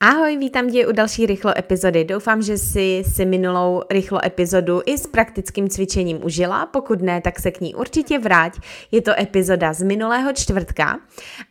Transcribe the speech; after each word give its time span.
Ahoj, 0.00 0.36
vítám 0.36 0.70
tě 0.70 0.86
u 0.86 0.92
další 0.92 1.26
rychlo 1.26 1.58
epizody. 1.58 2.04
Doufám, 2.04 2.42
že 2.42 2.58
jsi 2.58 3.02
si 3.14 3.24
minulou 3.24 3.82
rychlo 3.90 4.24
epizodu 4.24 4.82
i 4.86 4.98
s 4.98 5.06
praktickým 5.06 5.68
cvičením 5.68 6.24
užila. 6.24 6.66
Pokud 6.66 7.02
ne, 7.02 7.20
tak 7.20 7.40
se 7.40 7.50
k 7.50 7.60
ní 7.60 7.74
určitě 7.74 8.18
vrať. 8.18 8.60
Je 8.92 9.02
to 9.02 9.20
epizoda 9.20 9.72
z 9.72 9.82
minulého 9.82 10.32
čtvrtka 10.32 10.98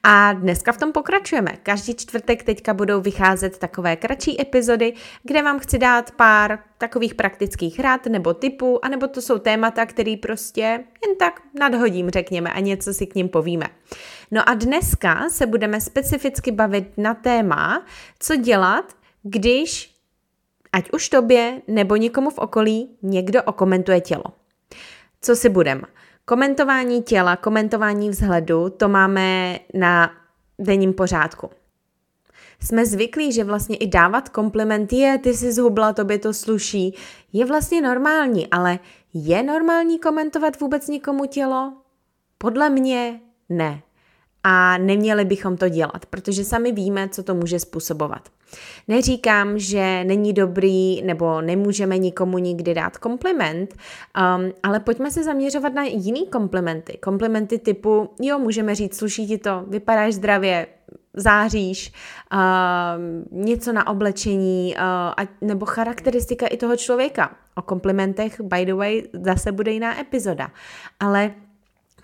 a 0.03 0.33
dneska 0.33 0.71
v 0.71 0.77
tom 0.77 0.91
pokračujeme. 0.91 1.52
Každý 1.63 1.95
čtvrtek 1.95 2.43
teďka 2.43 2.73
budou 2.73 3.02
vycházet 3.02 3.57
takové 3.57 3.95
kratší 3.95 4.41
epizody, 4.41 4.94
kde 5.23 5.44
vám 5.44 5.59
chci 5.59 5.77
dát 5.77 6.11
pár 6.11 6.59
takových 6.83 7.15
praktických 7.15 7.79
rad 7.79 8.05
nebo 8.05 8.33
typů, 8.33 8.85
anebo 8.85 9.07
to 9.07 9.21
jsou 9.21 9.39
témata, 9.39 9.85
které 9.85 10.15
prostě 10.21 10.61
jen 11.05 11.15
tak 11.19 11.41
nadhodím, 11.59 12.09
řekněme, 12.09 12.53
a 12.53 12.59
něco 12.59 12.93
si 12.93 13.07
k 13.07 13.15
ním 13.15 13.29
povíme. 13.29 13.65
No 14.31 14.49
a 14.49 14.53
dneska 14.53 15.29
se 15.29 15.45
budeme 15.45 15.81
specificky 15.81 16.51
bavit 16.51 16.97
na 16.97 17.13
téma, 17.13 17.85
co 18.19 18.35
dělat, 18.35 18.95
když 19.23 19.95
ať 20.73 20.91
už 20.91 21.09
tobě 21.09 21.61
nebo 21.67 21.95
někomu 21.95 22.29
v 22.29 22.38
okolí 22.38 22.97
někdo 23.02 23.43
okomentuje 23.43 24.02
tělo. 24.02 24.23
Co 25.21 25.36
si 25.36 25.49
budem? 25.49 25.81
Komentování 26.25 27.03
těla, 27.03 27.36
komentování 27.36 28.09
vzhledu, 28.09 28.69
to 28.69 28.89
máme 28.89 29.59
na 29.73 30.11
denním 30.59 30.93
pořádku. 30.93 31.49
Jsme 32.64 32.86
zvyklí, 32.86 33.31
že 33.31 33.44
vlastně 33.44 33.78
i 33.78 33.88
dávat 33.88 34.30
kompliment 34.30 34.94
je, 34.94 35.17
ty 35.17 35.33
jsi 35.33 35.52
zhubla, 35.52 35.94
tobě 35.94 36.19
to 36.19 36.33
sluší, 36.33 36.95
je 37.33 37.45
vlastně 37.45 37.81
normální, 37.81 38.47
ale 38.47 38.80
je 39.14 39.44
normální 39.44 40.00
komentovat 40.00 40.59
vůbec 40.59 40.88
někomu 40.88 41.25
tělo? 41.25 41.73
Podle 42.38 42.70
mě 42.70 43.20
ne 43.50 43.81
a 44.44 44.78
neměli 44.78 45.25
bychom 45.25 45.58
to 45.58 45.70
dělat, 45.70 46.05
protože 46.05 46.44
sami 46.44 46.72
víme, 46.72 47.09
co 47.09 47.23
to 47.23 47.36
může 47.36 47.59
způsobovat. 47.59 48.30
Neříkám, 48.88 49.59
že 49.59 50.03
není 50.03 50.33
dobrý 50.33 51.02
nebo 51.02 51.42
nemůžeme 51.42 51.98
nikomu 51.98 52.38
nikdy 52.38 52.73
dát 52.73 52.98
kompliment, 52.98 53.73
um, 53.73 54.52
ale 54.64 54.80
pojďme 54.80 55.11
se 55.11 55.23
zaměřovat 55.23 55.73
na 55.73 55.83
jiný 55.83 56.27
komplimenty. 56.27 56.98
Komplimenty 56.98 57.59
typu, 57.59 58.09
jo, 58.22 58.39
můžeme 58.39 58.75
říct, 58.75 58.98
sluší 58.98 59.27
ti 59.27 59.38
to, 59.38 59.66
vypadáš 59.67 60.14
zdravě, 60.14 60.67
záříš, 61.14 61.94
uh, 62.33 62.39
něco 63.44 63.73
na 63.73 63.88
oblečení 63.88 64.75
uh, 64.75 64.81
a, 64.83 65.28
nebo 65.42 65.66
charakteristika 65.66 66.47
i 66.47 66.58
toho 66.58 66.78
člověka. 66.78 67.36
O 67.55 67.61
komplimentech, 67.61 68.42
by 68.42 68.66
the 68.66 68.73
way, 68.73 69.03
zase 69.14 69.52
bude 69.52 69.72
jiná 69.72 70.00
epizoda. 70.00 70.52
Ale 71.00 71.33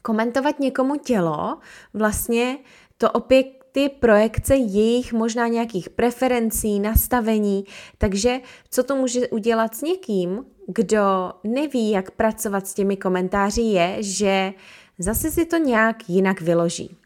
komentovat 0.02 0.60
někomu 0.60 0.96
tělo, 0.96 1.58
vlastně 1.94 2.58
to 2.98 3.12
opět 3.12 3.46
ty 3.72 3.90
projekce 3.90 4.56
jejich 4.56 5.14
možná 5.14 5.48
nějakých 5.48 5.90
preferencí, 5.90 6.80
nastavení, 6.80 7.66
takže 7.98 8.40
co 8.70 8.84
to 8.84 8.96
může 8.96 9.28
udělat 9.28 9.76
s 9.76 9.82
někým, 9.82 10.46
kdo 10.68 11.32
neví, 11.44 11.92
jak 11.92 12.12
pracovat 12.12 12.68
s 12.68 12.74
těmi 12.74 12.98
komentáři, 12.98 13.62
je, 13.62 13.96
že 14.00 14.54
zase 15.00 15.32
si 15.32 15.46
to 15.46 15.58
nějak 15.58 16.10
jinak 16.10 16.42
vyloží. 16.42 16.98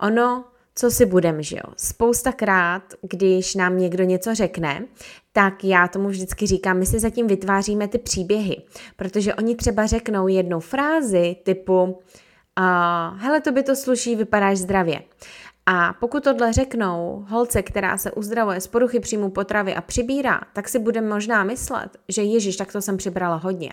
Ono, 0.00 0.44
co 0.80 0.90
si 0.90 1.06
budem, 1.06 1.42
že 1.42 1.56
jo? 1.56 1.72
Spoustakrát, 1.76 2.82
když 3.02 3.54
nám 3.54 3.78
někdo 3.78 4.04
něco 4.04 4.34
řekne, 4.34 4.84
tak 5.32 5.64
já 5.64 5.88
tomu 5.88 6.08
vždycky 6.08 6.46
říkám, 6.46 6.78
my 6.78 6.86
si 6.86 6.98
zatím 6.98 7.26
vytváříme 7.26 7.88
ty 7.88 7.98
příběhy, 7.98 8.56
protože 8.96 9.34
oni 9.34 9.56
třeba 9.56 9.86
řeknou 9.86 10.28
jednu 10.28 10.60
frázi 10.60 11.36
typu 11.42 11.82
uh, 11.82 13.18
hele, 13.18 13.40
to 13.40 13.52
by 13.52 13.62
to 13.62 13.76
sluší, 13.76 14.16
vypadáš 14.16 14.58
zdravě. 14.58 15.02
A 15.66 15.92
pokud 15.92 16.24
tohle 16.24 16.52
řeknou 16.52 17.24
holce, 17.28 17.62
která 17.62 17.96
se 17.96 18.12
uzdravuje 18.12 18.60
z 18.60 18.66
poruchy 18.66 19.00
příjmu 19.00 19.30
potravy 19.30 19.74
a 19.74 19.80
přibírá, 19.80 20.40
tak 20.52 20.68
si 20.68 20.78
bude 20.78 21.00
možná 21.00 21.44
myslet, 21.44 21.96
že 22.08 22.22
Ježíš, 22.22 22.56
tak 22.56 22.72
to 22.72 22.82
jsem 22.82 22.96
přibrala 22.96 23.36
hodně. 23.36 23.72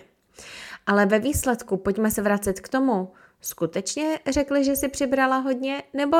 Ale 0.86 1.06
ve 1.06 1.18
výsledku 1.18 1.76
pojďme 1.76 2.10
se 2.10 2.22
vracet 2.22 2.60
k 2.60 2.68
tomu, 2.68 3.12
skutečně 3.40 4.18
řekli, 4.30 4.64
že 4.64 4.76
si 4.76 4.88
přibrala 4.88 5.36
hodně, 5.36 5.82
nebo 5.94 6.18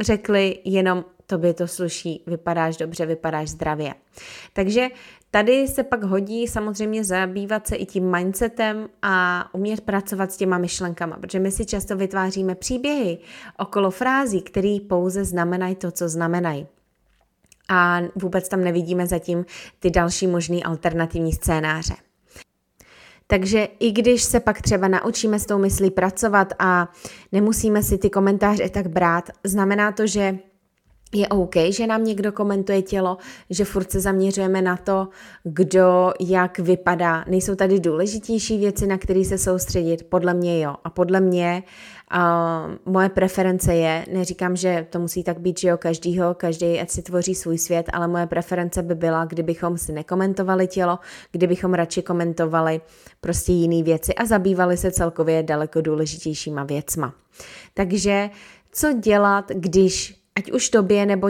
řekli 0.00 0.58
jenom, 0.64 1.04
tobě 1.26 1.54
to 1.54 1.68
sluší, 1.68 2.22
vypadáš 2.26 2.76
dobře, 2.76 3.06
vypadáš 3.06 3.48
zdravě. 3.48 3.94
Takže 4.52 4.88
Tady 5.34 5.68
se 5.68 5.82
pak 5.82 6.04
hodí 6.04 6.48
samozřejmě 6.48 7.04
zabývat 7.04 7.66
se 7.66 7.76
i 7.76 7.86
tím 7.86 8.10
mindsetem 8.10 8.88
a 9.02 9.44
umět 9.54 9.80
pracovat 9.80 10.32
s 10.32 10.36
těma 10.36 10.58
myšlenkama, 10.58 11.16
protože 11.16 11.38
my 11.38 11.50
si 11.50 11.66
často 11.66 11.96
vytváříme 11.96 12.54
příběhy 12.54 13.18
okolo 13.58 13.90
frází, 13.90 14.42
které 14.42 14.78
pouze 14.88 15.24
znamenají 15.24 15.74
to, 15.74 15.90
co 15.90 16.08
znamenají. 16.08 16.66
A 17.68 18.00
vůbec 18.14 18.48
tam 18.48 18.64
nevidíme 18.64 19.06
zatím 19.06 19.46
ty 19.78 19.90
další 19.90 20.26
možný 20.26 20.64
alternativní 20.64 21.32
scénáře. 21.32 21.94
Takže 23.26 23.68
i 23.80 23.92
když 23.92 24.22
se 24.22 24.40
pak 24.40 24.62
třeba 24.62 24.88
naučíme 24.88 25.38
s 25.38 25.46
tou 25.46 25.58
myslí 25.58 25.90
pracovat 25.90 26.52
a 26.58 26.88
nemusíme 27.32 27.82
si 27.82 27.98
ty 27.98 28.10
komentáře 28.10 28.68
tak 28.68 28.88
brát, 28.88 29.30
znamená 29.44 29.92
to, 29.92 30.06
že 30.06 30.38
je 31.14 31.28
OK, 31.28 31.56
že 31.68 31.86
nám 31.86 32.04
někdo 32.04 32.32
komentuje 32.32 32.82
tělo, 32.82 33.16
že 33.50 33.64
furt 33.64 33.90
se 33.90 34.00
zaměřujeme 34.00 34.62
na 34.62 34.76
to, 34.76 35.08
kdo 35.44 36.12
jak 36.20 36.58
vypadá. 36.58 37.24
Nejsou 37.28 37.54
tady 37.54 37.80
důležitější 37.80 38.58
věci, 38.58 38.86
na 38.86 38.98
které 38.98 39.24
se 39.24 39.38
soustředit? 39.38 40.06
Podle 40.08 40.34
mě 40.34 40.60
jo. 40.60 40.74
A 40.84 40.90
podle 40.90 41.20
mě 41.20 41.62
uh, 42.14 42.92
moje 42.92 43.08
preference 43.08 43.74
je, 43.74 44.06
neříkám, 44.12 44.56
že 44.56 44.86
to 44.90 44.98
musí 44.98 45.24
tak 45.24 45.40
být, 45.40 45.60
že 45.60 45.68
jo, 45.68 45.76
každýho, 45.76 46.34
každý 46.34 46.80
ať 46.80 46.90
si 46.90 47.02
tvoří 47.02 47.34
svůj 47.34 47.58
svět, 47.58 47.86
ale 47.92 48.08
moje 48.08 48.26
preference 48.26 48.82
by 48.82 48.94
byla, 48.94 49.24
kdybychom 49.24 49.78
si 49.78 49.92
nekomentovali 49.92 50.66
tělo, 50.66 50.98
kdybychom 51.32 51.74
radši 51.74 52.02
komentovali 52.02 52.80
prostě 53.20 53.52
jiné 53.52 53.82
věci 53.82 54.14
a 54.14 54.24
zabývali 54.24 54.76
se 54.76 54.90
celkově 54.90 55.42
daleko 55.42 55.80
důležitějšíma 55.80 56.64
věcma. 56.64 57.14
Takže 57.74 58.30
co 58.72 58.92
dělat, 58.92 59.48
když 59.48 60.23
ať 60.38 60.52
už 60.52 60.68
tobě 60.68 61.06
nebo 61.06 61.28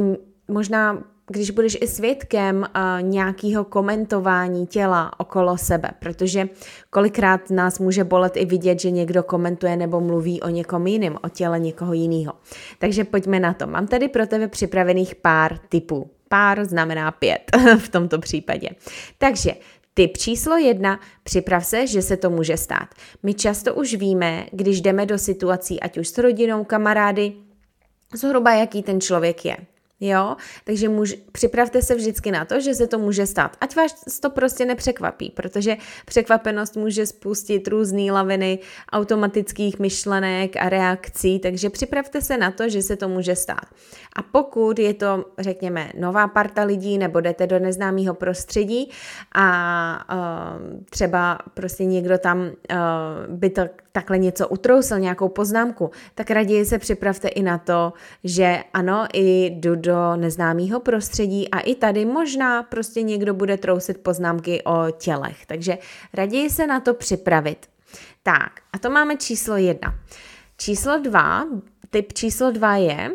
možná 0.48 1.04
když 1.31 1.50
budeš 1.50 1.78
i 1.81 1.87
svědkem 1.87 2.56
uh, 2.56 3.03
nějakého 3.03 3.65
komentování 3.65 4.66
těla 4.66 5.20
okolo 5.20 5.59
sebe, 5.59 5.91
protože 5.98 6.48
kolikrát 6.91 7.50
nás 7.50 7.78
může 7.78 8.04
bolet 8.04 8.37
i 8.37 8.44
vidět, 8.44 8.81
že 8.81 8.91
někdo 8.91 9.22
komentuje 9.22 9.76
nebo 9.76 10.00
mluví 10.00 10.41
o 10.41 10.48
někom 10.48 10.87
jiným, 10.87 11.16
o 11.22 11.28
těle 11.28 11.60
někoho 11.60 11.92
jiného. 11.92 12.32
Takže 12.78 13.04
pojďme 13.04 13.41
na 13.41 13.54
to. 13.54 13.66
Mám 13.66 13.87
tady 13.87 14.09
pro 14.09 14.26
tebe 14.26 14.48
připravených 14.48 15.15
pár 15.15 15.59
typů. 15.69 16.10
Pár 16.28 16.65
znamená 16.65 17.10
pět 17.10 17.56
v 17.78 17.88
tomto 17.88 18.19
případě. 18.19 18.69
Takže 19.19 19.53
Typ 19.97 20.19
číslo 20.19 20.56
jedna, 20.56 21.00
připrav 21.22 21.66
se, 21.66 21.86
že 21.86 22.03
se 22.03 22.16
to 22.16 22.31
může 22.31 22.56
stát. 22.56 22.88
My 23.22 23.34
často 23.34 23.75
už 23.75 23.94
víme, 23.94 24.47
když 24.53 24.81
jdeme 24.81 25.06
do 25.06 25.19
situací, 25.19 25.81
ať 25.81 25.98
už 25.98 26.09
s 26.09 26.19
rodinou, 26.19 26.65
kamarády, 26.65 27.32
zhruba 28.14 28.54
jaký 28.54 28.82
ten 28.82 29.00
člověk 29.00 29.44
je. 29.44 29.56
Jo, 30.00 30.36
takže 30.64 30.88
muž, 30.88 31.14
připravte 31.32 31.82
se 31.82 31.94
vždycky 31.94 32.30
na 32.30 32.44
to, 32.44 32.60
že 32.60 32.75
se 32.75 32.86
to 32.86 32.98
může 32.98 33.26
stát. 33.26 33.56
Ať 33.60 33.77
vás 33.77 34.21
to 34.21 34.30
prostě 34.30 34.65
nepřekvapí, 34.65 35.30
protože 35.30 35.77
překvapenost 36.06 36.77
může 36.77 37.06
spustit 37.06 37.68
různé 37.68 38.12
laviny 38.12 38.59
automatických 38.92 39.78
myšlenek 39.78 40.56
a 40.56 40.68
reakcí, 40.68 41.39
takže 41.39 41.71
připravte 41.71 42.21
se 42.21 42.36
na 42.36 42.50
to, 42.50 42.68
že 42.68 42.83
se 42.83 42.97
to 42.97 43.09
může 43.09 43.36
stát. 43.36 43.65
A 44.16 44.22
pokud 44.22 44.78
je 44.78 44.94
to, 44.94 45.24
řekněme, 45.39 45.91
nová 45.98 46.28
parta 46.28 46.62
lidí 46.62 46.98
nebo 46.98 47.21
jdete 47.21 47.47
do 47.47 47.59
neznámého 47.59 48.15
prostředí 48.15 48.91
a 49.34 50.15
uh, 50.15 50.84
třeba 50.91 51.39
prostě 51.54 51.84
někdo 51.84 52.18
tam 52.18 52.41
uh, 52.41 52.47
by 53.28 53.50
to 53.50 53.62
takhle 53.96 54.18
něco 54.18 54.48
utrousil, 54.48 54.98
nějakou 54.98 55.28
poznámku, 55.28 55.91
tak 56.14 56.30
raději 56.30 56.64
se 56.64 56.78
připravte 56.78 57.28
i 57.28 57.42
na 57.42 57.58
to, 57.58 57.92
že 58.24 58.64
ano, 58.72 59.06
i 59.12 59.44
jdu 59.44 59.76
do 59.76 60.16
neznámého 60.16 60.80
prostředí 60.80 61.50
a 61.50 61.60
i 61.60 61.74
tady 61.74 62.04
možná 62.04 62.62
prostě 62.62 63.02
někdo 63.02 63.34
bude 63.34 63.56
trousit 63.56 63.98
poznámky 63.98 64.62
o 64.62 64.91
tělech. 64.91 65.46
Takže 65.46 65.78
raději 66.14 66.50
se 66.50 66.66
na 66.66 66.80
to 66.80 66.94
připravit. 66.94 67.66
Tak, 68.22 68.60
a 68.72 68.78
to 68.78 68.91
máme 68.91 69.16
číslo 69.16 69.56
jedna. 69.56 69.94
Číslo 70.56 70.98
dva, 70.98 71.44
typ 71.91 72.12
číslo 72.12 72.50
dva 72.50 72.76
je, 72.76 73.10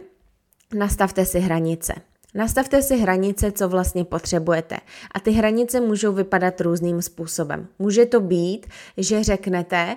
nastavte 0.74 1.26
si 1.26 1.40
hranice. 1.40 1.94
Nastavte 2.36 2.82
si 2.82 2.98
hranice, 2.98 3.52
co 3.52 3.70
vlastně 3.70 4.06
potřebujete. 4.06 4.78
A 5.12 5.20
ty 5.20 5.32
hranice 5.32 5.82
můžou 5.82 6.14
vypadat 6.14 6.62
různým 6.62 7.02
způsobem. 7.02 7.68
Může 7.80 8.06
to 8.06 8.20
být, 8.20 8.68
že 8.98 9.24
řeknete, 9.24 9.96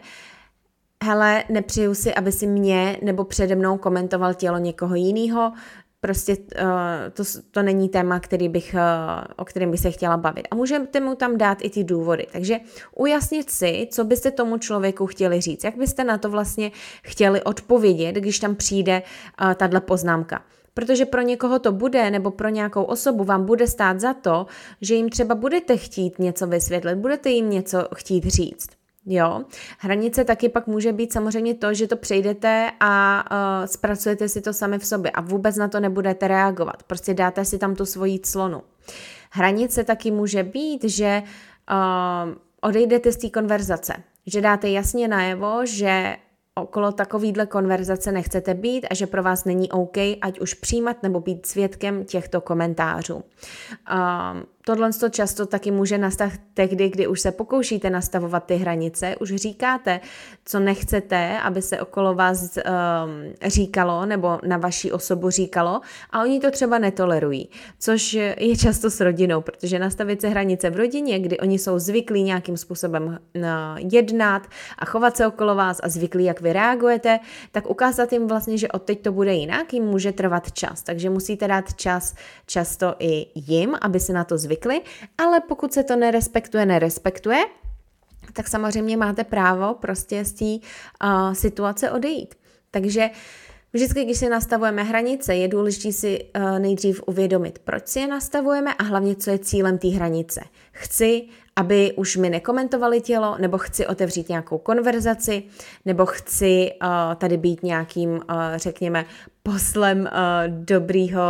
hele, 1.02 1.44
nepřeju 1.48 1.94
si, 1.94 2.14
aby 2.14 2.32
si 2.32 2.46
mě 2.46 2.98
nebo 3.02 3.24
přede 3.24 3.54
mnou 3.54 3.78
komentoval 3.78 4.34
tělo 4.34 4.58
někoho 4.58 4.94
jiného, 4.94 5.52
prostě 6.00 6.36
uh, 6.36 6.68
to, 7.12 7.22
to 7.50 7.62
není 7.62 7.88
téma, 7.88 8.20
který 8.20 8.48
bych, 8.48 8.74
uh, 8.74 9.24
o 9.36 9.44
kterém 9.44 9.70
bych 9.70 9.80
se 9.80 9.90
chtěla 9.90 10.16
bavit. 10.16 10.48
A 10.50 10.54
můžete 10.54 11.00
mu 11.00 11.14
tam 11.14 11.38
dát 11.38 11.58
i 11.60 11.70
ty 11.70 11.84
důvody. 11.84 12.26
Takže 12.32 12.60
ujasnit 12.96 13.50
si, 13.50 13.88
co 13.90 14.04
byste 14.04 14.30
tomu 14.30 14.58
člověku 14.58 15.06
chtěli 15.06 15.40
říct, 15.40 15.64
jak 15.64 15.76
byste 15.76 16.04
na 16.04 16.18
to 16.18 16.30
vlastně 16.30 16.70
chtěli 17.02 17.42
odpovědět, 17.42 18.12
když 18.12 18.38
tam 18.38 18.54
přijde 18.54 19.02
uh, 19.42 19.54
tahle 19.54 19.80
poznámka. 19.80 20.42
Protože 20.74 21.06
pro 21.06 21.20
někoho 21.20 21.58
to 21.58 21.72
bude, 21.72 22.10
nebo 22.10 22.30
pro 22.30 22.48
nějakou 22.48 22.82
osobu 22.82 23.24
vám 23.24 23.46
bude 23.46 23.66
stát 23.66 24.00
za 24.00 24.14
to, 24.14 24.46
že 24.80 24.94
jim 24.94 25.10
třeba 25.10 25.34
budete 25.34 25.76
chtít 25.76 26.18
něco 26.18 26.46
vysvětlit, 26.46 26.96
budete 26.96 27.30
jim 27.30 27.50
něco 27.50 27.88
chtít 27.94 28.24
říct. 28.24 28.81
Jo, 29.06 29.44
hranice 29.78 30.24
taky 30.24 30.48
pak 30.48 30.66
může 30.66 30.92
být 30.92 31.12
samozřejmě 31.12 31.54
to, 31.54 31.74
že 31.74 31.86
to 31.86 31.96
přejdete 31.96 32.70
a 32.80 33.24
uh, 33.30 33.66
zpracujete 33.66 34.28
si 34.28 34.40
to 34.40 34.52
sami 34.52 34.78
v 34.78 34.86
sobě 34.86 35.10
a 35.10 35.20
vůbec 35.20 35.56
na 35.56 35.68
to 35.68 35.80
nebudete 35.80 36.28
reagovat. 36.28 36.82
Prostě 36.82 37.14
dáte 37.14 37.44
si 37.44 37.58
tam 37.58 37.74
tu 37.74 37.86
svoji 37.86 38.18
clonu. 38.18 38.62
Hranice 39.30 39.84
taky 39.84 40.10
může 40.10 40.42
být, 40.42 40.84
že 40.84 41.22
uh, 41.70 42.34
odejdete 42.60 43.12
z 43.12 43.16
té 43.16 43.30
konverzace, 43.30 43.94
že 44.26 44.40
dáte 44.40 44.68
jasně 44.68 45.08
najevo, 45.08 45.66
že 45.66 46.16
okolo 46.54 46.92
takovýhle 46.92 47.46
konverzace 47.46 48.12
nechcete 48.12 48.54
být 48.54 48.86
a 48.90 48.94
že 48.94 49.06
pro 49.06 49.22
vás 49.22 49.44
není 49.44 49.70
OK, 49.70 49.96
ať 50.20 50.40
už 50.40 50.54
přijímat 50.54 51.02
nebo 51.02 51.20
být 51.20 51.46
svědkem 51.46 52.04
těchto 52.04 52.40
komentářů. 52.40 53.14
Um, 53.14 53.22
Tohle 54.64 54.92
to 54.92 55.08
často 55.08 55.46
taky 55.46 55.70
může 55.70 55.98
nastat 55.98 56.32
tehdy, 56.54 56.88
kdy 56.88 57.06
už 57.06 57.20
se 57.20 57.32
pokoušíte 57.32 57.90
nastavovat 57.90 58.44
ty 58.44 58.56
hranice, 58.56 59.16
už 59.20 59.34
říkáte, 59.34 60.00
co 60.44 60.60
nechcete, 60.60 61.38
aby 61.40 61.62
se 61.62 61.80
okolo 61.80 62.14
vás 62.14 62.42
um, 62.42 62.52
říkalo 63.46 64.06
nebo 64.06 64.38
na 64.46 64.56
vaší 64.56 64.92
osobu 64.92 65.30
říkalo 65.30 65.80
a 66.10 66.22
oni 66.22 66.40
to 66.40 66.50
třeba 66.50 66.78
netolerují, 66.78 67.48
což 67.78 68.12
je 68.12 68.56
často 68.56 68.90
s 68.90 69.00
rodinou, 69.00 69.40
protože 69.40 69.78
nastavit 69.78 70.20
se 70.20 70.28
hranice 70.28 70.70
v 70.70 70.76
rodině, 70.76 71.18
kdy 71.18 71.38
oni 71.38 71.58
jsou 71.58 71.78
zvyklí 71.78 72.22
nějakým 72.22 72.56
způsobem 72.56 73.18
uh, 73.36 73.42
jednat 73.92 74.46
a 74.78 74.84
chovat 74.84 75.16
se 75.16 75.26
okolo 75.26 75.54
vás 75.54 75.80
a 75.82 75.88
zvyklí, 75.88 76.24
jak 76.24 76.40
vy 76.40 76.52
reagujete, 76.52 77.18
tak 77.52 77.70
ukázat 77.70 78.12
jim 78.12 78.28
vlastně, 78.28 78.58
že 78.58 78.68
od 78.68 78.82
teď 78.82 79.02
to 79.02 79.12
bude 79.12 79.34
jinak, 79.34 79.72
jim 79.72 79.84
může 79.84 80.12
trvat 80.12 80.52
čas, 80.52 80.82
takže 80.82 81.10
musíte 81.10 81.48
dát 81.48 81.74
čas 81.74 82.14
často 82.46 82.94
i 82.98 83.26
jim, 83.34 83.76
aby 83.80 84.00
se 84.00 84.12
na 84.12 84.24
to 84.24 84.38
zvykli 84.38 84.51
zvykli, 84.52 84.80
ale 85.18 85.40
pokud 85.40 85.72
se 85.72 85.82
to 85.82 85.96
nerespektuje, 85.96 86.66
nerespektuje, 86.66 87.44
tak 88.32 88.48
samozřejmě 88.48 88.96
máte 88.96 89.24
právo 89.24 89.74
prostě 89.74 90.24
z 90.24 90.32
té 90.32 90.44
uh, 90.44 91.32
situace 91.32 91.90
odejít. 91.90 92.34
Takže 92.70 93.10
Vždycky, 93.74 94.04
když 94.04 94.18
si 94.18 94.28
nastavujeme 94.28 94.82
hranice, 94.82 95.34
je 95.34 95.48
důležité 95.48 95.92
si 95.92 96.24
uh, 96.36 96.58
nejdřív 96.58 97.02
uvědomit, 97.06 97.58
proč 97.58 97.86
si 97.86 98.00
je 98.00 98.06
nastavujeme 98.06 98.74
a 98.74 98.82
hlavně, 98.82 99.16
co 99.16 99.30
je 99.30 99.38
cílem 99.38 99.78
té 99.78 99.88
hranice. 99.88 100.40
Chci, 100.72 101.22
aby 101.56 101.92
už 101.96 102.16
mi 102.16 102.30
nekomentovali 102.30 103.00
tělo, 103.00 103.36
nebo 103.38 103.58
chci 103.58 103.86
otevřít 103.86 104.28
nějakou 104.28 104.58
konverzaci, 104.58 105.42
nebo 105.84 106.06
chci 106.06 106.70
uh, 106.82 106.88
tady 107.14 107.36
být 107.36 107.62
nějakým, 107.62 108.10
uh, 108.10 108.20
řekněme, 108.56 109.04
poslem 109.42 110.00
uh, 110.00 110.08
dobrýho, 110.64 111.22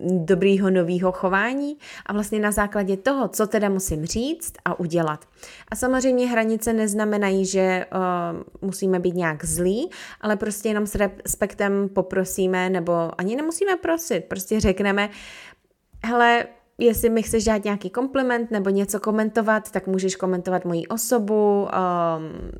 uh, 0.00 0.24
dobrýho 0.24 0.70
novýho 0.70 1.12
chování 1.12 1.76
a 2.06 2.12
vlastně 2.12 2.40
na 2.40 2.50
základě 2.50 2.96
toho, 2.96 3.28
co 3.28 3.46
teda 3.46 3.68
musím 3.68 4.06
říct 4.06 4.52
a 4.64 4.80
udělat. 4.80 5.24
A 5.68 5.76
samozřejmě 5.76 6.26
hranice 6.26 6.72
neznamenají, 6.72 7.46
že 7.46 7.86
uh, 7.92 8.68
musíme 8.68 8.98
být 8.98 9.14
nějak 9.14 9.44
zlí, 9.44 9.90
ale 10.20 10.36
prostě 10.36 10.68
jenom 10.68 10.86
s 10.86 10.94
respektem 10.94 11.88
poprosíme, 11.88 12.70
nebo 12.70 12.92
ani 13.18 13.36
nemusíme 13.36 13.76
prosit, 13.76 14.24
prostě 14.24 14.60
řekneme, 14.60 15.10
hele, 16.04 16.46
jestli 16.78 17.10
mi 17.10 17.22
chceš 17.22 17.44
dát 17.44 17.64
nějaký 17.64 17.90
kompliment 17.90 18.50
nebo 18.50 18.70
něco 18.70 19.00
komentovat, 19.00 19.70
tak 19.70 19.86
můžeš 19.86 20.16
komentovat 20.16 20.64
moji 20.64 20.86
osobu, 20.86 21.62
um, 21.62 22.50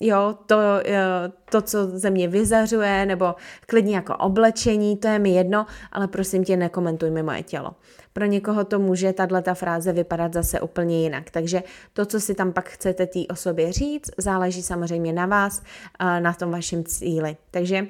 jo, 0.00 0.34
to, 0.46 0.58
eh, 0.84 1.32
to, 1.50 1.62
co 1.62 1.86
ze 1.86 2.10
mě 2.10 2.28
vyzařuje, 2.28 3.06
nebo 3.06 3.34
klidně 3.66 3.96
jako 3.96 4.16
oblečení, 4.16 4.96
to 4.96 5.08
je 5.08 5.18
mi 5.18 5.30
jedno, 5.30 5.66
ale 5.92 6.08
prosím 6.08 6.44
tě, 6.44 6.56
nekomentuj 6.56 7.10
mi 7.10 7.22
moje 7.22 7.42
tělo. 7.42 7.70
Pro 8.12 8.24
někoho 8.24 8.64
to 8.64 8.78
může 8.78 9.12
tato 9.12 9.54
fráze 9.54 9.92
vypadat 9.92 10.32
zase 10.32 10.60
úplně 10.60 11.02
jinak. 11.02 11.30
Takže 11.30 11.62
to, 11.92 12.06
co 12.06 12.20
si 12.20 12.34
tam 12.34 12.52
pak 12.52 12.68
chcete 12.68 13.06
té 13.06 13.20
osobě 13.30 13.72
říct, 13.72 14.10
záleží 14.18 14.62
samozřejmě 14.62 15.12
na 15.12 15.26
vás, 15.26 15.62
na 16.20 16.32
tom 16.32 16.50
vašem 16.50 16.84
cíli. 16.84 17.36
Takže 17.50 17.86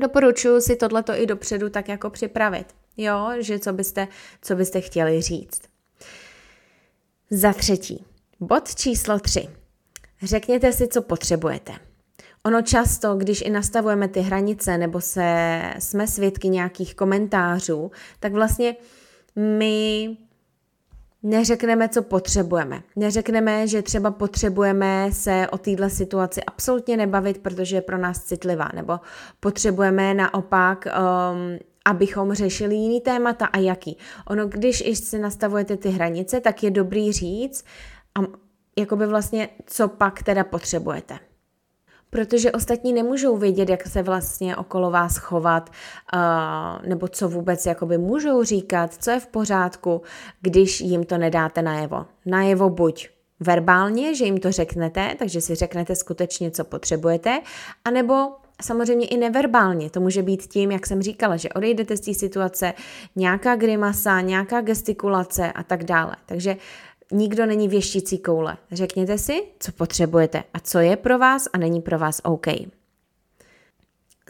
doporučuji 0.00 0.60
si 0.60 0.76
tohleto 0.76 1.12
i 1.12 1.26
dopředu 1.26 1.70
tak 1.70 1.88
jako 1.88 2.10
připravit. 2.10 2.79
Jo, 3.02 3.30
že 3.38 3.58
co 3.58 3.72
byste, 3.72 4.08
co 4.42 4.54
byste 4.54 4.80
chtěli 4.80 5.22
říct. 5.22 5.62
Za 7.30 7.52
třetí, 7.52 8.04
bod 8.40 8.74
číslo 8.74 9.18
tři. 9.18 9.48
Řekněte 10.22 10.72
si, 10.72 10.88
co 10.88 11.02
potřebujete. 11.02 11.72
Ono 12.44 12.62
často, 12.62 13.14
když 13.14 13.42
i 13.42 13.50
nastavujeme 13.50 14.08
ty 14.08 14.20
hranice 14.20 14.78
nebo 14.78 15.00
se 15.00 15.60
jsme 15.78 16.06
svědky 16.06 16.48
nějakých 16.48 16.94
komentářů, 16.94 17.90
tak 18.20 18.32
vlastně 18.32 18.76
my 19.36 20.16
neřekneme, 21.22 21.88
co 21.88 22.02
potřebujeme. 22.02 22.82
Neřekneme, 22.96 23.66
že 23.66 23.82
třeba 23.82 24.10
potřebujeme 24.10 25.08
se 25.12 25.48
o 25.50 25.58
téhle 25.58 25.90
situaci 25.90 26.44
absolutně 26.44 26.96
nebavit, 26.96 27.38
protože 27.38 27.76
je 27.76 27.82
pro 27.82 27.98
nás 27.98 28.24
citlivá, 28.24 28.68
nebo 28.74 29.00
potřebujeme 29.40 30.14
naopak 30.14 30.86
um, 30.86 31.58
abychom 31.84 32.32
řešili 32.32 32.74
jiný 32.74 33.00
témata 33.00 33.46
a 33.46 33.58
jaký. 33.58 33.96
Ono, 34.26 34.46
když 34.46 34.98
si 34.98 35.18
nastavujete 35.18 35.76
ty 35.76 35.88
hranice, 35.88 36.40
tak 36.40 36.62
je 36.62 36.70
dobrý 36.70 37.12
říct, 37.12 37.64
a 38.18 38.20
jakoby 38.78 39.06
vlastně, 39.06 39.48
co 39.66 39.88
pak 39.88 40.22
teda 40.22 40.44
potřebujete. 40.44 41.18
Protože 42.10 42.52
ostatní 42.52 42.92
nemůžou 42.92 43.36
vědět, 43.36 43.68
jak 43.68 43.86
se 43.86 44.02
vlastně 44.02 44.56
okolo 44.56 44.90
vás 44.90 45.16
chovat, 45.16 45.70
uh, 46.14 46.88
nebo 46.88 47.08
co 47.08 47.28
vůbec 47.28 47.66
jakoby 47.66 47.98
můžou 47.98 48.44
říkat, 48.44 48.94
co 48.94 49.10
je 49.10 49.20
v 49.20 49.26
pořádku, 49.26 50.02
když 50.40 50.80
jim 50.80 51.04
to 51.04 51.18
nedáte 51.18 51.62
najevo. 51.62 52.06
Najevo 52.26 52.70
buď 52.70 53.08
verbálně, 53.40 54.14
že 54.14 54.24
jim 54.24 54.38
to 54.38 54.52
řeknete, 54.52 55.14
takže 55.18 55.40
si 55.40 55.54
řeknete 55.54 55.96
skutečně, 55.96 56.50
co 56.50 56.64
potřebujete, 56.64 57.40
anebo 57.84 58.32
samozřejmě 58.62 59.06
i 59.06 59.16
neverbálně. 59.16 59.90
To 59.90 60.00
může 60.00 60.22
být 60.22 60.42
tím, 60.42 60.70
jak 60.70 60.86
jsem 60.86 61.02
říkala, 61.02 61.36
že 61.36 61.48
odejdete 61.48 61.96
z 61.96 62.00
té 62.00 62.14
situace, 62.14 62.74
nějaká 63.16 63.56
grimasa, 63.56 64.20
nějaká 64.20 64.60
gestikulace 64.60 65.52
a 65.52 65.62
tak 65.62 65.84
dále. 65.84 66.16
Takže 66.26 66.56
nikdo 67.12 67.46
není 67.46 67.68
věštící 67.68 68.18
koule. 68.18 68.56
Řekněte 68.72 69.18
si, 69.18 69.42
co 69.60 69.72
potřebujete 69.72 70.44
a 70.54 70.60
co 70.60 70.78
je 70.78 70.96
pro 70.96 71.18
vás 71.18 71.48
a 71.52 71.58
není 71.58 71.80
pro 71.80 71.98
vás 71.98 72.20
OK. 72.24 72.46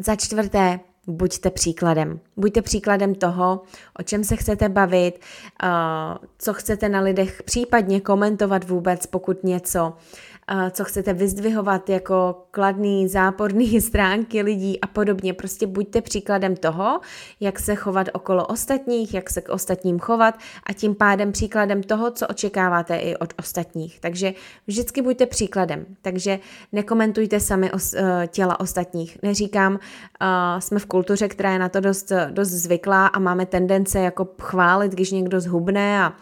Za 0.00 0.16
čtvrté, 0.16 0.80
buďte 1.06 1.50
příkladem. 1.50 2.20
Buďte 2.36 2.62
příkladem 2.62 3.14
toho, 3.14 3.62
o 3.98 4.02
čem 4.02 4.24
se 4.24 4.36
chcete 4.36 4.68
bavit, 4.68 5.20
co 6.38 6.54
chcete 6.54 6.88
na 6.88 7.00
lidech 7.00 7.42
případně 7.42 8.00
komentovat 8.00 8.64
vůbec, 8.64 9.06
pokud 9.06 9.44
něco 9.44 9.92
co 10.70 10.84
chcete 10.84 11.12
vyzdvihovat 11.12 11.88
jako 11.88 12.44
kladný, 12.50 13.08
záporný 13.08 13.80
stránky 13.80 14.42
lidí 14.42 14.80
a 14.80 14.86
podobně. 14.86 15.34
Prostě 15.34 15.66
buďte 15.66 16.00
příkladem 16.00 16.56
toho, 16.56 17.00
jak 17.40 17.58
se 17.58 17.74
chovat 17.74 18.06
okolo 18.12 18.46
ostatních, 18.46 19.14
jak 19.14 19.30
se 19.30 19.40
k 19.40 19.48
ostatním 19.48 19.98
chovat 19.98 20.38
a 20.66 20.72
tím 20.72 20.94
pádem 20.94 21.32
příkladem 21.32 21.82
toho, 21.82 22.10
co 22.10 22.26
očekáváte 22.26 22.96
i 22.96 23.16
od 23.16 23.34
ostatních. 23.38 24.00
Takže 24.00 24.32
vždycky 24.66 25.02
buďte 25.02 25.26
příkladem. 25.26 25.86
Takže 26.02 26.38
nekomentujte 26.72 27.40
sami 27.40 27.72
os, 27.72 27.94
eh, 27.94 28.28
těla 28.30 28.60
ostatních. 28.60 29.18
Neříkám, 29.22 29.72
uh, 29.72 29.78
jsme 30.58 30.78
v 30.78 30.86
kultuře, 30.86 31.28
která 31.28 31.52
je 31.52 31.58
na 31.58 31.68
to 31.68 31.80
dost, 31.80 32.12
dost 32.30 32.48
zvyklá 32.48 33.06
a 33.06 33.18
máme 33.18 33.46
tendence 33.46 34.00
jako 34.00 34.28
chválit, 34.42 34.92
když 34.92 35.10
někdo 35.10 35.40
zhubne 35.40 36.04
a 36.04 36.12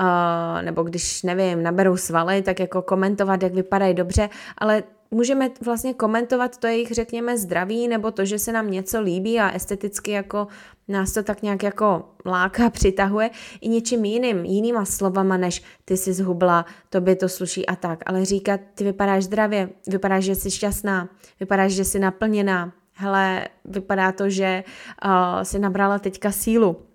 uh, 0.00 0.62
nebo 0.62 0.82
když, 0.82 1.22
nevím, 1.22 1.62
naberou 1.62 1.96
svaly, 1.96 2.42
tak 2.42 2.60
jako 2.60 2.82
komentovat, 2.82 3.42
jak 3.42 3.52
vypadají 3.70 3.94
dobře, 3.94 4.28
ale 4.58 4.82
můžeme 5.10 5.50
vlastně 5.64 5.94
komentovat 5.94 6.58
to 6.58 6.66
jejich, 6.66 6.90
řekněme, 6.90 7.38
zdraví, 7.38 7.88
nebo 7.88 8.10
to, 8.10 8.24
že 8.24 8.38
se 8.38 8.52
nám 8.52 8.70
něco 8.70 9.00
líbí 9.00 9.40
a 9.40 9.50
esteticky 9.50 10.10
jako 10.10 10.48
nás 10.88 11.12
to 11.12 11.22
tak 11.22 11.42
nějak 11.42 11.62
jako 11.62 12.04
láká, 12.26 12.70
přitahuje 12.78 13.30
i 13.60 13.68
něčím 13.68 14.04
jiným, 14.04 14.44
jinýma 14.44 14.84
slovama, 14.84 15.36
než 15.36 15.62
ty 15.84 15.96
jsi 15.96 16.12
zhubla, 16.12 16.64
tobě 16.88 17.16
to 17.16 17.28
sluší 17.28 17.66
a 17.66 17.76
tak. 17.76 18.02
Ale 18.06 18.24
říkat, 18.24 18.60
ty 18.74 18.84
vypadáš 18.84 19.24
zdravě, 19.24 19.68
vypadáš, 19.86 20.24
že 20.24 20.34
jsi 20.34 20.50
šťastná, 20.50 21.08
vypadáš, 21.40 21.72
že 21.72 21.84
jsi 21.84 21.98
naplněná, 21.98 22.72
hele, 22.92 23.48
vypadá 23.64 24.12
to, 24.12 24.30
že 24.30 24.64
uh, 25.04 25.42
jsi 25.42 25.58
nabrala 25.58 25.98
teďka 25.98 26.32
sílu, 26.32 26.89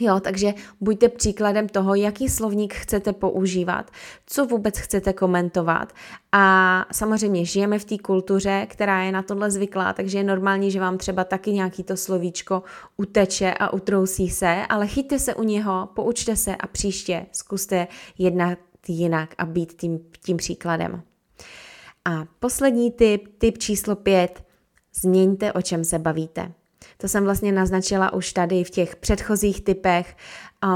Jo, 0.00 0.20
takže 0.20 0.54
buďte 0.80 1.08
příkladem 1.08 1.68
toho, 1.68 1.94
jaký 1.94 2.28
slovník 2.28 2.74
chcete 2.74 3.12
používat, 3.12 3.90
co 4.26 4.46
vůbec 4.46 4.78
chcete 4.78 5.12
komentovat. 5.12 5.92
A 6.32 6.86
samozřejmě 6.92 7.44
žijeme 7.44 7.78
v 7.78 7.84
té 7.84 7.98
kultuře, 7.98 8.66
která 8.70 9.02
je 9.02 9.12
na 9.12 9.22
tohle 9.22 9.50
zvyklá, 9.50 9.92
takže 9.92 10.18
je 10.18 10.24
normální, 10.24 10.70
že 10.70 10.80
vám 10.80 10.98
třeba 10.98 11.24
taky 11.24 11.52
nějaký 11.52 11.84
to 11.84 11.96
slovíčko 11.96 12.62
uteče 12.96 13.54
a 13.54 13.72
utrousí 13.72 14.30
se, 14.30 14.66
ale 14.68 14.86
chyťte 14.86 15.18
se 15.18 15.34
u 15.34 15.42
něho, 15.42 15.88
poučte 15.94 16.36
se 16.36 16.56
a 16.56 16.66
příště 16.66 17.26
zkuste 17.32 17.86
jednat 18.18 18.58
jinak 18.88 19.34
a 19.38 19.44
být 19.44 19.72
tím, 19.72 19.98
tím 20.24 20.36
příkladem. 20.36 21.02
A 22.04 22.24
poslední 22.38 22.90
tip, 22.90 23.38
tip 23.38 23.58
číslo 23.58 23.96
pět, 23.96 24.44
změňte, 24.94 25.52
o 25.52 25.62
čem 25.62 25.84
se 25.84 25.98
bavíte. 25.98 26.52
To 26.96 27.08
jsem 27.08 27.24
vlastně 27.24 27.52
naznačila 27.52 28.12
už 28.12 28.32
tady 28.32 28.64
v 28.64 28.70
těch 28.70 28.96
předchozích 28.96 29.64
typech. 29.64 30.16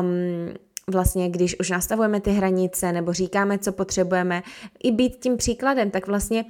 Um, 0.01 0.55
vlastně, 0.93 1.31
když 1.31 1.59
už 1.61 1.71
nastavujeme 1.71 2.21
ty 2.21 2.31
hranice 2.31 2.93
nebo 2.93 3.13
říkáme, 3.13 3.59
co 3.59 3.73
potřebujeme, 3.73 4.43
i 4.83 4.91
být 4.91 5.17
tím 5.17 5.37
příkladem, 5.37 5.91
tak 5.91 6.07
vlastně 6.07 6.45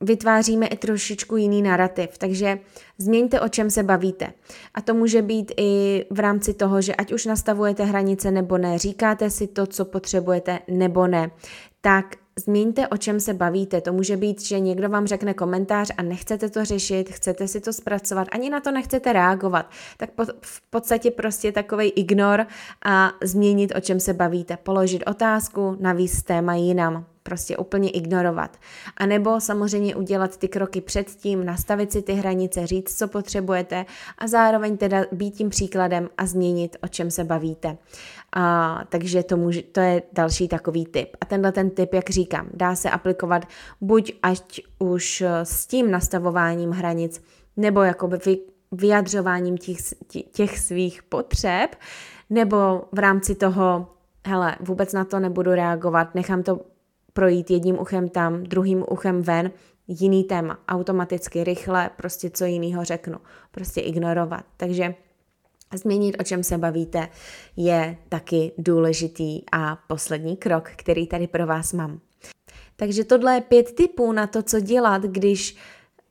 vytváříme 0.00 0.66
i 0.66 0.76
trošičku 0.76 1.36
jiný 1.36 1.62
narrativ. 1.62 2.18
Takže 2.18 2.58
změňte, 2.98 3.40
o 3.40 3.48
čem 3.48 3.70
se 3.70 3.82
bavíte. 3.82 4.32
A 4.74 4.80
to 4.80 4.94
může 4.94 5.22
být 5.22 5.52
i 5.56 6.04
v 6.10 6.20
rámci 6.20 6.54
toho, 6.54 6.80
že 6.80 6.94
ať 6.94 7.12
už 7.12 7.26
nastavujete 7.26 7.84
hranice 7.84 8.30
nebo 8.30 8.58
ne, 8.58 8.78
říkáte 8.78 9.30
si 9.30 9.46
to, 9.46 9.66
co 9.66 9.84
potřebujete 9.84 10.58
nebo 10.68 11.06
ne, 11.06 11.30
tak 11.80 12.16
Změňte, 12.44 12.88
o 12.88 12.96
čem 12.96 13.20
se 13.20 13.34
bavíte. 13.34 13.80
To 13.80 13.92
může 13.92 14.16
být, 14.16 14.42
že 14.42 14.60
někdo 14.60 14.88
vám 14.88 15.06
řekne 15.06 15.34
komentář 15.34 15.90
a 15.96 16.02
nechcete 16.02 16.50
to 16.50 16.64
řešit, 16.64 17.10
chcete 17.10 17.48
si 17.48 17.60
to 17.60 17.72
zpracovat, 17.72 18.28
ani 18.32 18.50
na 18.50 18.60
to 18.60 18.70
nechcete 18.70 19.12
reagovat. 19.12 19.70
Tak 19.96 20.10
po, 20.10 20.24
v 20.40 20.62
podstatě 20.70 21.10
prostě 21.10 21.52
takový 21.52 21.88
ignor 21.88 22.46
a 22.84 23.12
změnit, 23.22 23.72
o 23.76 23.80
čem 23.80 24.00
se 24.00 24.14
bavíte. 24.14 24.56
Položit 24.56 25.02
otázku, 25.06 25.76
navíc 25.80 26.22
téma 26.22 26.54
jinam 26.54 27.06
prostě 27.26 27.56
úplně 27.56 27.90
ignorovat. 27.90 28.56
A 28.96 29.06
nebo 29.06 29.40
samozřejmě 29.40 29.96
udělat 29.96 30.36
ty 30.36 30.48
kroky 30.48 30.80
předtím, 30.80 31.44
nastavit 31.44 31.92
si 31.92 32.02
ty 32.02 32.12
hranice, 32.12 32.66
říct, 32.66 32.98
co 32.98 33.08
potřebujete 33.08 33.86
a 34.18 34.26
zároveň 34.26 34.76
teda 34.76 35.04
být 35.12 35.30
tím 35.34 35.50
příkladem 35.50 36.08
a 36.18 36.26
změnit, 36.26 36.76
o 36.82 36.88
čem 36.88 37.10
se 37.10 37.24
bavíte. 37.24 37.76
A, 38.32 38.80
takže 38.88 39.22
to, 39.22 39.36
může, 39.36 39.62
to 39.62 39.80
je 39.80 40.02
další 40.12 40.48
takový 40.48 40.86
tip. 40.86 41.16
A 41.20 41.24
tenhle 41.24 41.52
ten 41.52 41.70
tip, 41.70 41.94
jak 41.94 42.10
říkám, 42.10 42.48
dá 42.54 42.76
se 42.76 42.90
aplikovat 42.90 43.48
buď 43.80 44.12
ať 44.22 44.60
už 44.78 45.24
s 45.42 45.66
tím 45.66 45.90
nastavováním 45.90 46.70
hranic, 46.70 47.22
nebo 47.56 47.82
jakoby 47.82 48.18
vy, 48.26 48.38
vyjadřováním 48.72 49.58
těch, 49.58 49.76
těch 50.32 50.58
svých 50.58 51.02
potřeb, 51.02 51.76
nebo 52.30 52.82
v 52.92 52.98
rámci 52.98 53.34
toho, 53.34 53.86
hele, 54.26 54.56
vůbec 54.60 54.92
na 54.92 55.04
to 55.04 55.20
nebudu 55.20 55.50
reagovat, 55.50 56.14
nechám 56.14 56.42
to 56.42 56.60
projít 57.16 57.50
jedním 57.50 57.78
uchem 57.78 58.08
tam, 58.08 58.44
druhým 58.44 58.84
uchem 58.90 59.22
ven, 59.22 59.50
jiný 59.88 60.24
téma, 60.24 60.58
automaticky, 60.68 61.44
rychle, 61.44 61.90
prostě 61.96 62.30
co 62.30 62.44
jiného 62.44 62.84
řeknu, 62.84 63.18
prostě 63.50 63.80
ignorovat. 63.80 64.44
Takže 64.56 64.94
Změnit, 65.74 66.16
o 66.20 66.22
čem 66.22 66.42
se 66.42 66.58
bavíte, 66.58 67.08
je 67.56 67.96
taky 68.08 68.52
důležitý 68.58 69.42
a 69.52 69.78
poslední 69.86 70.36
krok, 70.36 70.70
který 70.76 71.06
tady 71.06 71.26
pro 71.26 71.46
vás 71.46 71.72
mám. 71.72 72.00
Takže 72.76 73.04
tohle 73.04 73.34
je 73.34 73.40
pět 73.40 73.72
tipů 73.74 74.12
na 74.12 74.26
to, 74.26 74.42
co 74.42 74.60
dělat, 74.60 75.02
když 75.02 75.56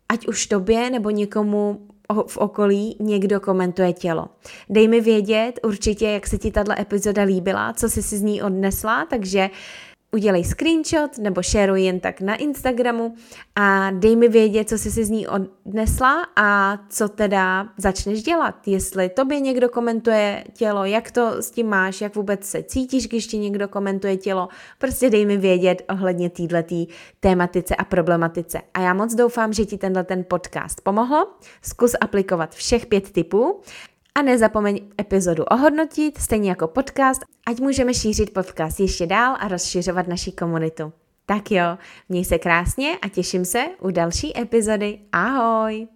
ať 0.09 0.27
už 0.27 0.47
tobě 0.47 0.89
nebo 0.89 1.09
někomu 1.09 1.87
v 2.27 2.37
okolí 2.37 2.97
někdo 2.99 3.39
komentuje 3.39 3.93
tělo. 3.93 4.25
Dej 4.69 4.87
mi 4.87 5.01
vědět 5.01 5.59
určitě, 5.63 6.07
jak 6.07 6.27
se 6.27 6.37
ti 6.37 6.51
tato 6.51 6.71
epizoda 6.79 7.23
líbila, 7.23 7.73
co 7.73 7.89
jsi 7.89 8.03
si 8.03 8.17
z 8.17 8.21
ní 8.21 8.41
odnesla, 8.41 9.05
takže 9.05 9.49
udělej 10.15 10.43
screenshot 10.43 11.17
nebo 11.17 11.43
šeruj 11.43 11.83
jen 11.83 11.99
tak 11.99 12.21
na 12.21 12.35
Instagramu 12.35 13.15
a 13.55 13.91
dej 13.91 14.15
mi 14.15 14.27
vědět, 14.27 14.69
co 14.69 14.77
jsi 14.77 14.91
si 14.91 15.05
z 15.05 15.09
ní 15.09 15.27
odnesla 15.27 16.27
a 16.35 16.77
co 16.89 17.09
teda 17.09 17.67
začneš 17.77 18.23
dělat. 18.23 18.67
Jestli 18.67 19.09
tobě 19.09 19.39
někdo 19.39 19.69
komentuje 19.69 20.43
tělo, 20.53 20.85
jak 20.85 21.11
to 21.11 21.41
s 21.41 21.51
tím 21.51 21.67
máš, 21.67 22.01
jak 22.01 22.15
vůbec 22.15 22.45
se 22.45 22.63
cítíš, 22.63 23.07
když 23.07 23.27
ti 23.27 23.37
někdo 23.37 23.67
komentuje 23.67 24.17
tělo, 24.17 24.47
prostě 24.77 25.09
dej 25.09 25.25
mi 25.25 25.37
vědět 25.37 25.81
ohledně 25.89 26.29
této 26.29 26.85
tématice 27.19 27.75
a 27.75 27.83
problematice. 27.83 28.61
A 28.73 28.79
já 28.79 28.93
moc 28.93 29.15
doufám, 29.15 29.53
že 29.53 29.65
ti 29.65 29.77
tenhle 29.77 30.03
ten 30.03 30.25
podcast 30.27 30.81
pomohl. 30.81 31.27
Zkus 31.61 31.95
aplikovat 32.01 32.55
všech 32.55 32.85
pět 32.85 33.11
typů. 33.11 33.61
A 34.17 34.21
nezapomeň 34.21 34.79
epizodu 35.01 35.43
ohodnotit, 35.43 36.17
stejně 36.17 36.49
jako 36.49 36.67
podcast, 36.67 37.21
ať 37.47 37.59
můžeme 37.59 37.93
šířit 37.93 38.33
podcast 38.33 38.79
ještě 38.79 39.07
dál 39.07 39.35
a 39.39 39.47
rozšiřovat 39.47 40.07
naší 40.07 40.31
komunitu. 40.31 40.93
Tak 41.25 41.51
jo, 41.51 41.77
měj 42.09 42.25
se 42.25 42.37
krásně 42.37 42.97
a 43.01 43.09
těším 43.09 43.45
se 43.45 43.65
u 43.81 43.91
další 43.91 44.39
epizody. 44.41 44.99
Ahoj! 45.11 45.94